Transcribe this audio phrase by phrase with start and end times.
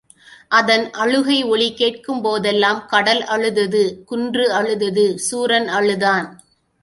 [0.49, 6.27] அதன் அழுகை ஒலி கேட்கும்போதெல்லாம் கடல் அழுதது, குன்று அழுதது, சூரன் அழுதான்.